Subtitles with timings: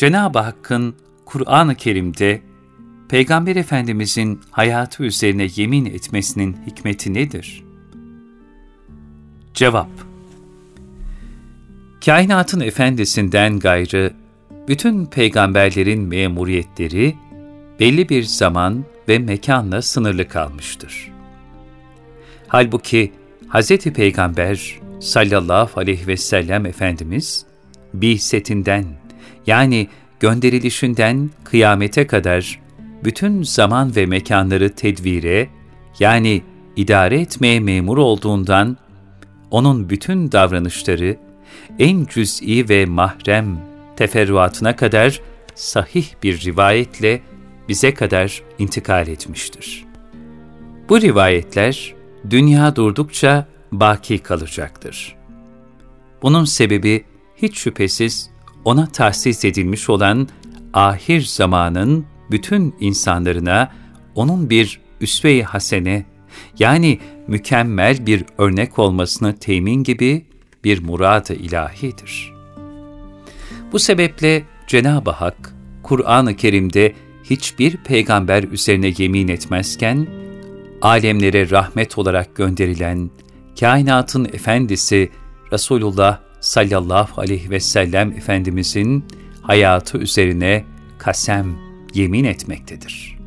[0.00, 2.42] Cenab-ı Hakk'ın Kur'an-ı Kerim'de
[3.08, 7.64] Peygamber Efendimizin hayatı üzerine yemin etmesinin hikmeti nedir?
[9.54, 9.90] Cevap
[12.04, 14.12] Kainatın efendisinden gayrı
[14.68, 17.16] bütün peygamberlerin memuriyetleri
[17.80, 21.12] belli bir zaman ve mekanla sınırlı kalmıştır.
[22.48, 23.12] Halbuki
[23.48, 23.76] Hz.
[23.76, 27.46] Peygamber sallallahu aleyhi ve sellem Efendimiz,
[28.18, 28.99] setinden
[29.50, 29.88] yani
[30.20, 32.60] gönderilişinden kıyamete kadar
[33.04, 35.48] bütün zaman ve mekanları tedvire
[35.98, 36.42] yani
[36.76, 38.76] idare etmeye memur olduğundan
[39.50, 41.16] onun bütün davranışları
[41.78, 43.60] en cüz'i ve mahrem
[43.96, 45.20] teferruatına kadar
[45.54, 47.20] sahih bir rivayetle
[47.68, 49.84] bize kadar intikal etmiştir.
[50.88, 51.94] Bu rivayetler
[52.30, 55.16] dünya durdukça baki kalacaktır.
[56.22, 57.04] Bunun sebebi
[57.36, 58.30] hiç şüphesiz
[58.64, 60.28] ona tahsis edilmiş olan
[60.72, 63.72] ahir zamanın bütün insanlarına
[64.14, 66.04] onun bir üsve-i hasene
[66.58, 70.26] yani mükemmel bir örnek olmasını temin gibi
[70.64, 72.32] bir murad-ı ilahidir.
[73.72, 76.92] Bu sebeple Cenab-ı Hak, Kur'an-ı Kerim'de
[77.24, 80.06] hiçbir peygamber üzerine yemin etmezken,
[80.82, 83.10] alemlere rahmet olarak gönderilen,
[83.60, 85.10] kainatın efendisi
[85.52, 89.04] Resulullah sallallahu aleyhi ve sellem Efendimizin
[89.42, 90.64] hayatı üzerine
[90.98, 91.56] kasem,
[91.94, 93.18] yemin etmektedir.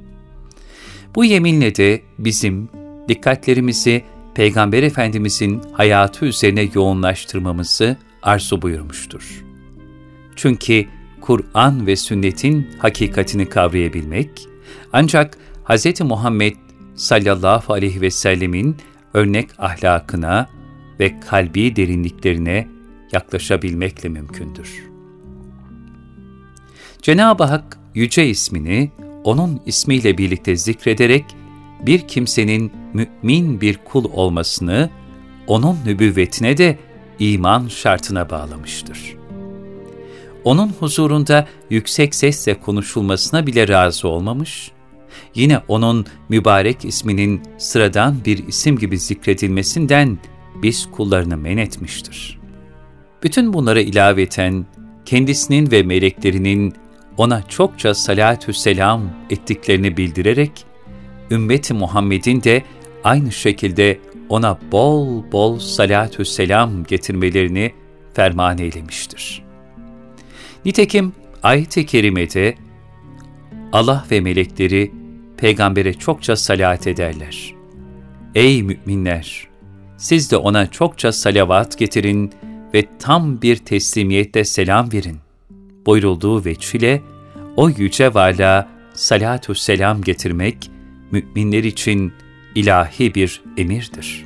[1.16, 2.70] Bu yeminle de bizim
[3.10, 4.04] dikkatlerimizi
[4.36, 9.44] Peygamber Efendimizin hayatı üzerine yoğunlaştırmamızı arzu buyurmuştur.
[10.36, 10.86] Çünkü
[11.22, 14.48] Kur'an ve sünnetin hakikatini kavrayabilmek,
[14.94, 16.02] ancak Hz.
[16.02, 16.56] Muhammed
[16.96, 18.78] sallallahu aleyhi ve sellemin
[19.14, 20.50] örnek ahlakına
[21.00, 22.73] ve kalbi derinliklerine
[23.14, 24.84] yaklaşabilmekle mümkündür.
[27.02, 28.92] Cenab-ı Hak Yüce ismini
[29.24, 31.26] onun ismiyle birlikte zikrederek
[31.82, 34.90] bir kimsenin mümin bir kul olmasını
[35.48, 36.78] onun nübüvvetine de
[37.20, 39.16] iman şartına bağlamıştır.
[40.44, 44.72] Onun huzurunda yüksek sesle konuşulmasına bile razı olmamış,
[45.36, 50.18] yine onun mübarek isminin sıradan bir isim gibi zikredilmesinden
[50.62, 52.43] biz kullarını men etmiştir.
[53.24, 54.66] Bütün bunlara ilaveten
[55.06, 56.74] kendisinin ve meleklerinin
[57.18, 60.52] ona çokça salatü selam ettiklerini bildirerek,
[61.32, 62.64] ümmeti Muhammed'in de
[63.04, 67.74] aynı şekilde ona bol bol salatü selam getirmelerini
[68.14, 69.44] ferman eylemiştir.
[70.66, 71.14] Nitekim
[71.44, 72.56] ayet-i kerimede
[73.72, 74.92] Allah ve melekleri
[75.38, 77.54] peygambere çokça salat ederler.
[78.36, 79.48] Ey müminler!
[79.98, 82.34] Siz de ona çokça salavat getirin
[82.74, 85.18] ve tam bir teslimiyetle selam verin
[85.86, 87.02] buyurulduğu veçile
[87.56, 90.72] o yüce varlığa salatü selam getirmek
[91.12, 92.14] müminler için
[92.56, 94.26] ilahi bir emirdir.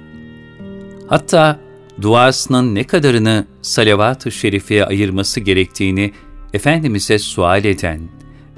[1.07, 1.59] Hatta
[2.01, 6.11] duasının ne kadarını salavat-ı şerifeye ayırması gerektiğini
[6.53, 8.01] Efendimiz'e sual eden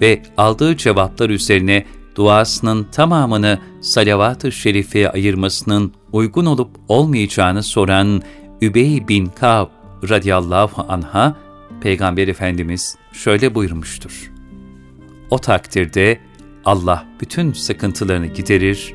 [0.01, 1.85] ve aldığı cevaplar üzerine
[2.15, 8.21] duasının tamamını salavat-ı şerifeye ayırmasının uygun olup olmayacağını soran
[8.61, 9.78] Übey bin Ka'b
[10.09, 11.35] radıyallahu anha,
[11.81, 14.31] Peygamber Efendimiz şöyle buyurmuştur.
[15.29, 16.19] O takdirde
[16.65, 18.93] Allah bütün sıkıntılarını giderir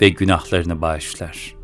[0.00, 1.54] ve günahlarını bağışlar.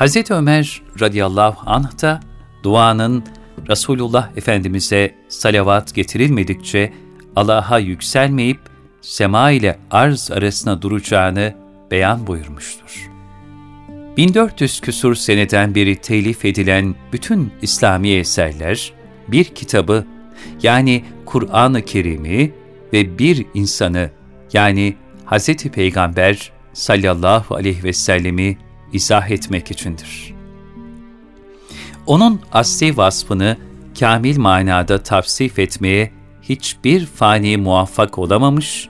[0.00, 0.30] Hz.
[0.30, 2.20] Ömer radıyallahu anh da
[2.62, 3.24] duanın
[3.68, 6.92] Resulullah Efendimiz'e salavat getirilmedikçe
[7.36, 8.60] Allah'a yükselmeyip
[9.00, 11.54] sema ile arz arasına duracağını
[11.90, 13.15] beyan buyurmuştur.
[14.16, 18.92] 1400 küsur seneden beri telif edilen bütün İslami eserler,
[19.28, 20.06] bir kitabı
[20.62, 22.52] yani Kur'an-ı Kerim'i
[22.92, 24.10] ve bir insanı
[24.52, 24.96] yani
[25.26, 25.56] Hz.
[25.56, 28.58] Peygamber sallallahu aleyhi ve sellemi
[28.92, 30.34] izah etmek içindir.
[32.06, 33.56] Onun asli vasfını
[34.00, 38.88] kamil manada tavsif etmeye hiçbir fani muvaffak olamamış,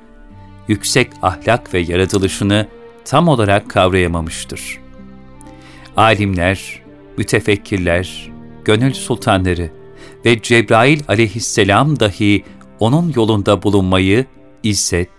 [0.68, 2.68] yüksek ahlak ve yaratılışını
[3.04, 4.85] tam olarak kavrayamamıştır.
[5.96, 6.82] Alimler,
[7.18, 8.30] mütefekkirler,
[8.64, 9.70] gönül sultanları
[10.24, 12.44] ve Cebrail aleyhisselam dahi
[12.80, 14.26] onun yolunda bulunmayı,
[14.62, 15.10] izzet,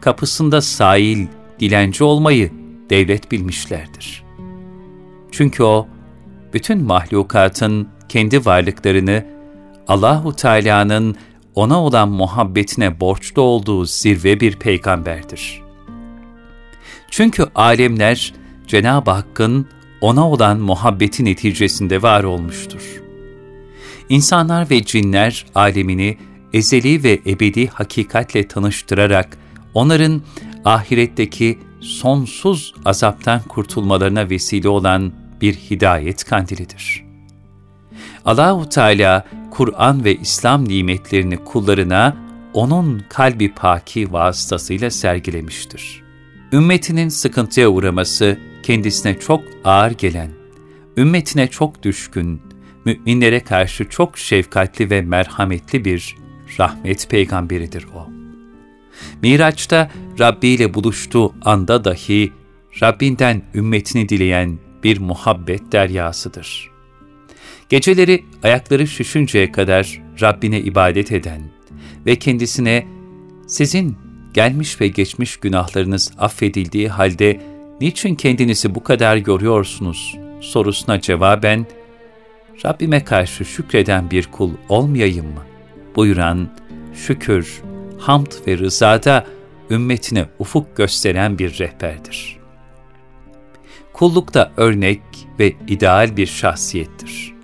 [0.00, 1.26] kapısında sahil,
[1.60, 2.50] dilenci olmayı
[2.90, 4.24] devlet bilmişlerdir.
[5.32, 5.88] Çünkü o,
[6.52, 9.24] bütün mahlukatın kendi varlıklarını
[9.88, 11.16] Allahu Teala'nın
[11.54, 15.62] ona olan muhabbetine borçlu olduğu zirve bir peygamberdir.
[17.10, 18.34] Çünkü alemler
[18.66, 19.68] Cenab-ı Hakk'ın
[20.00, 23.02] ona olan muhabbeti neticesinde var olmuştur.
[24.08, 26.18] İnsanlar ve cinler alemini
[26.52, 29.38] ezeli ve ebedi hakikatle tanıştırarak
[29.74, 30.22] onların
[30.64, 37.04] ahiretteki sonsuz azaptan kurtulmalarına vesile olan bir hidayet kandilidir.
[38.24, 42.16] Allahu Teala Kur'an ve İslam nimetlerini kullarına
[42.54, 46.02] onun kalbi paki vasıtasıyla sergilemiştir.
[46.52, 50.30] Ümmetinin sıkıntıya uğraması kendisine çok ağır gelen,
[50.96, 52.42] ümmetine çok düşkün,
[52.84, 56.16] müminlere karşı çok şefkatli ve merhametli bir
[56.58, 58.08] rahmet peygamberidir o.
[59.22, 59.90] Miraç'ta
[60.20, 62.32] Rabbi ile buluştuğu anda dahi
[62.82, 66.70] Rabbinden ümmetini dileyen bir muhabbet deryasıdır.
[67.68, 71.42] Geceleri ayakları şüşünceye kadar Rabbine ibadet eden
[72.06, 72.86] ve kendisine
[73.46, 73.96] sizin
[74.34, 81.66] gelmiş ve geçmiş günahlarınız affedildiği halde niçin kendinizi bu kadar yoruyorsunuz sorusuna cevaben
[82.64, 85.42] Rabbime karşı şükreden bir kul olmayayım mı?
[85.96, 86.48] buyuran
[86.94, 87.62] şükür,
[87.98, 89.24] hamd ve rızada
[89.70, 92.36] ümmetine ufuk gösteren bir rehberdir.
[93.92, 95.00] Kullukta örnek
[95.38, 97.34] ve ideal bir şahsiyettir.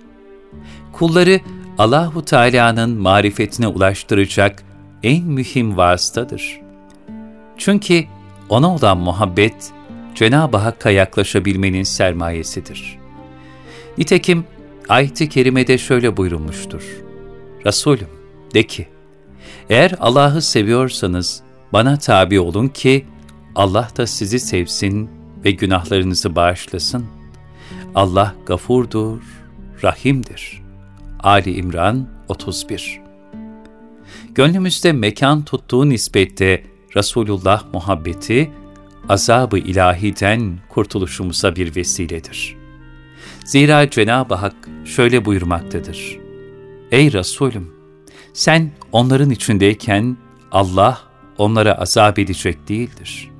[0.91, 1.39] Kulları
[1.77, 4.63] Allahu Teala'nın marifetine ulaştıracak
[5.03, 6.61] en mühim vasıtadır.
[7.57, 8.03] Çünkü
[8.49, 9.71] ona olan muhabbet
[10.15, 12.99] Cenab-ı Hakk'a yaklaşabilmenin sermayesidir.
[13.97, 14.45] Nitekim
[14.89, 16.83] ayet-i kerimede şöyle buyurulmuştur.
[17.65, 18.07] Resulüm
[18.53, 18.87] de ki,
[19.69, 21.41] eğer Allah'ı seviyorsanız
[21.73, 23.05] bana tabi olun ki
[23.55, 25.09] Allah da sizi sevsin
[25.45, 27.05] ve günahlarınızı bağışlasın.
[27.95, 29.21] Allah gafurdur,
[29.83, 30.63] rahimdir.
[31.19, 33.01] Ali İmran 31
[34.35, 36.63] Gönlümüzde mekan tuttuğu nispette
[36.95, 38.51] Resulullah muhabbeti,
[39.09, 42.55] azabı ilahiden kurtuluşumuza bir vesiledir.
[43.45, 44.55] Zira Cenab-ı Hak
[44.85, 46.19] şöyle buyurmaktadır.
[46.91, 47.73] Ey Resulüm!
[48.33, 50.17] Sen onların içindeyken
[50.51, 51.01] Allah
[51.37, 53.31] onlara azap edecek değildir.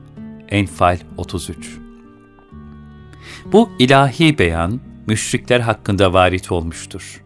[0.50, 1.78] Enfal 33
[3.46, 7.24] Bu ilahi beyan, müşrikler hakkında varit olmuştur.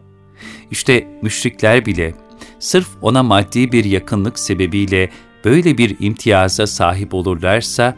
[0.70, 2.14] İşte müşrikler bile
[2.58, 5.10] sırf ona maddi bir yakınlık sebebiyle
[5.44, 7.96] böyle bir imtiyaza sahip olurlarsa,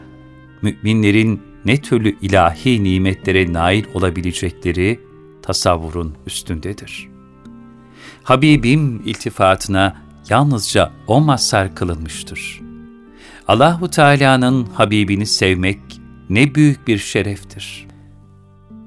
[0.61, 4.99] müminlerin ne türlü ilahi nimetlere nail olabilecekleri
[5.41, 7.09] tasavvurun üstündedir.
[8.23, 9.95] Habibim iltifatına
[10.29, 12.61] yalnızca o mazhar kılınmıştır.
[13.47, 15.79] Allahu Teala'nın Habibini sevmek
[16.29, 17.87] ne büyük bir şereftir.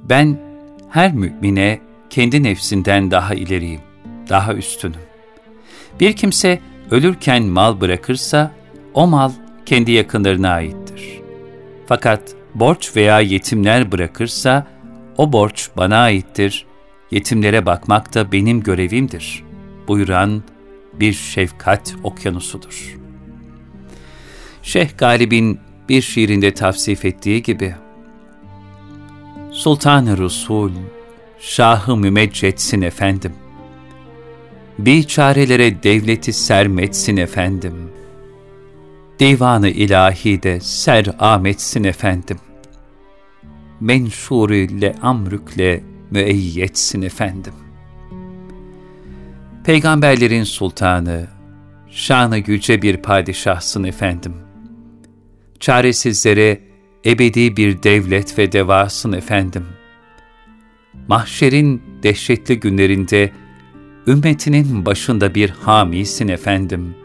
[0.08, 0.40] Ben
[0.90, 1.80] her mümine
[2.10, 3.80] kendi nefsinden daha ileriyim,
[4.28, 5.00] daha üstünüm.
[6.00, 6.60] Bir kimse
[6.90, 8.50] ölürken mal bırakırsa
[8.94, 9.32] o mal
[9.66, 11.23] kendi yakınlarına aittir.
[11.86, 14.66] Fakat borç veya yetimler bırakırsa
[15.16, 16.66] o borç bana aittir,
[17.10, 19.44] yetimlere bakmak da benim görevimdir
[19.88, 20.42] buyuran
[21.00, 22.96] bir şefkat okyanusudur.
[24.62, 27.74] Şeyh Galib'in bir şiirinde tavsif ettiği gibi,
[29.50, 30.70] Sultan-ı Resul,
[31.38, 33.32] Şah-ı Mümeccetsin efendim.
[34.78, 37.90] Biçarelere devleti sermetsin efendim.
[39.18, 42.36] Divanı ilahi de ser ametsin efendim.
[43.80, 47.52] Menşuri amrükle müeyyetsin efendim.
[49.64, 51.26] Peygamberlerin sultanı,
[51.90, 54.34] şanı güce bir padişahsın efendim.
[55.60, 56.60] Çaresizlere
[57.06, 59.66] ebedi bir devlet ve devasın efendim.
[61.08, 63.32] Mahşerin dehşetli günlerinde
[64.06, 67.03] ümmetinin başında bir hamisin efendim.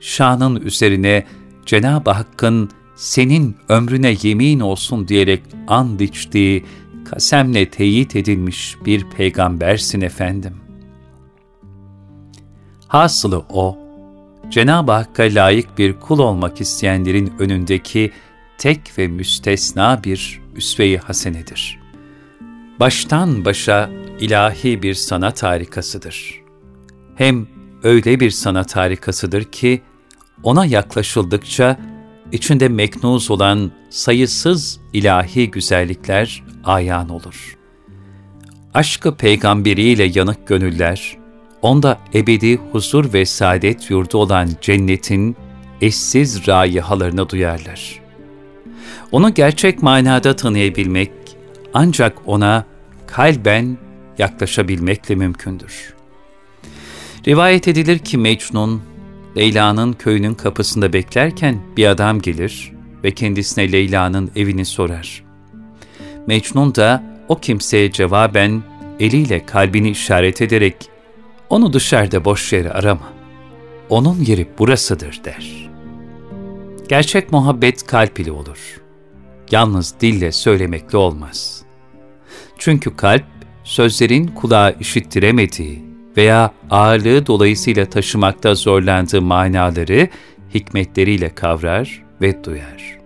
[0.00, 1.26] Şanın üzerine
[1.66, 6.64] Cenab-ı Hakk'ın senin ömrüne yemin olsun diyerek and içtiği,
[7.10, 10.56] kasemle teyit edilmiş bir peygambersin efendim.
[12.88, 13.78] Hasılı o,
[14.50, 18.12] Cenab-ı Hakk'a layık bir kul olmak isteyenlerin önündeki
[18.58, 21.78] tek ve müstesna bir üsve-i hasenedir.
[22.80, 23.90] Baştan başa
[24.20, 26.42] ilahi bir sanat harikasıdır.
[27.16, 27.46] Hem
[27.82, 29.82] öyle bir sanat harikasıdır ki,
[30.42, 31.76] ona yaklaşıldıkça
[32.32, 37.58] içinde meknuz olan sayısız ilahi güzellikler ayan olur.
[38.74, 41.16] Aşkı peygamberiyle yanık gönüller,
[41.62, 45.36] onda ebedi huzur ve saadet yurdu olan cennetin
[45.80, 48.00] eşsiz rayihalarını duyarlar.
[49.12, 51.10] Onu gerçek manada tanıyabilmek
[51.74, 52.64] ancak ona
[53.06, 53.78] kalben
[54.18, 55.97] yaklaşabilmekle mümkündür.
[57.28, 58.82] Rivayet edilir ki Mecnun,
[59.36, 62.72] Leyla'nın köyünün kapısında beklerken bir adam gelir
[63.04, 65.24] ve kendisine Leyla'nın evini sorar.
[66.26, 68.62] Mecnun da o kimseye cevaben
[69.00, 70.76] eliyle kalbini işaret ederek
[71.50, 73.12] onu dışarıda boş yere arama.
[73.88, 75.70] Onun yeri burasıdır der.
[76.88, 78.80] Gerçek muhabbet kalp ile olur.
[79.50, 81.62] Yalnız dille söylemekle olmaz.
[82.58, 83.24] Çünkü kalp
[83.64, 90.08] sözlerin kulağa işittiremediği veya ağırlığı dolayısıyla taşımakta zorlandığı manaları
[90.54, 92.98] hikmetleriyle kavrar ve duyar.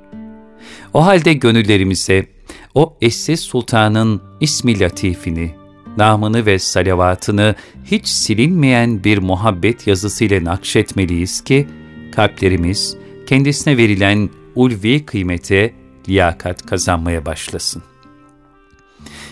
[0.95, 2.27] O halde gönüllerimize
[2.75, 5.55] o eşsiz sultanın ismi latifini,
[5.97, 7.55] namını ve salavatını
[7.85, 11.67] hiç silinmeyen bir muhabbet yazısıyla nakşetmeliyiz ki,
[12.13, 15.75] kalplerimiz kendisine verilen ulvi kıymete
[16.09, 17.83] liyakat kazanmaya başlasın.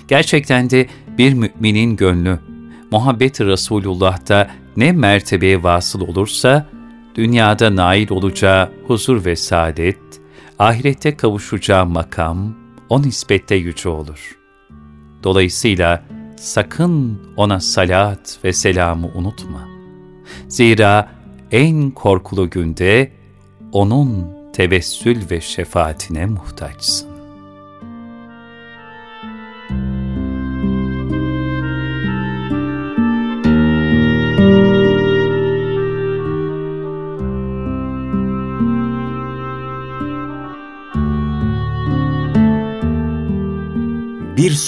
[0.09, 0.87] Gerçekten de
[1.19, 2.39] bir müminin gönlü,
[2.91, 6.67] muhabbet-i Resulullah'ta ne mertebeye vasıl olursa,
[7.15, 9.99] dünyada nail olacağı huzur ve saadet,
[10.59, 12.55] ahirette kavuşacağı makam,
[12.89, 14.39] o nispette yüce olur.
[15.23, 16.05] Dolayısıyla
[16.37, 19.69] sakın ona salat ve selamı unutma.
[20.49, 21.09] Zira
[21.51, 23.13] en korkulu günde
[23.73, 27.10] onun tevessül ve şefaatine muhtaçsın.